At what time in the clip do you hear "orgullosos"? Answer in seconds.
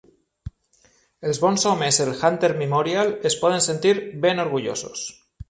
4.47-5.07